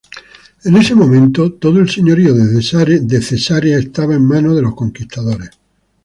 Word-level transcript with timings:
En 0.63 0.77
ese 0.77 0.95
momento, 0.95 1.53
todo 1.53 1.77
el 1.77 1.87
señorío 1.87 2.33
de 2.33 2.59
Cesarea 3.21 3.77
estaba 3.77 4.15
en 4.15 4.25
manos 4.25 4.55
de 4.55 4.63
los 4.63 4.73
conquistadores. 4.73 5.51